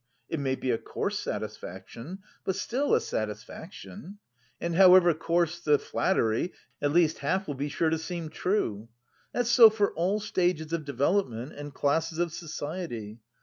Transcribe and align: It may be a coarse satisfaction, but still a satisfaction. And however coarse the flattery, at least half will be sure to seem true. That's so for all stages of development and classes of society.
It 0.29 0.39
may 0.39 0.55
be 0.55 0.71
a 0.71 0.79
coarse 0.79 1.19
satisfaction, 1.19 2.23
but 2.43 2.55
still 2.55 2.95
a 2.95 2.99
satisfaction. 2.99 4.17
And 4.59 4.73
however 4.75 5.13
coarse 5.13 5.59
the 5.59 5.77
flattery, 5.77 6.53
at 6.81 6.91
least 6.91 7.19
half 7.19 7.45
will 7.47 7.53
be 7.53 7.69
sure 7.69 7.91
to 7.91 7.99
seem 7.99 8.29
true. 8.29 8.89
That's 9.31 9.51
so 9.51 9.69
for 9.69 9.93
all 9.93 10.19
stages 10.19 10.73
of 10.73 10.85
development 10.85 11.53
and 11.53 11.71
classes 11.71 12.17
of 12.17 12.33
society. 12.33 13.19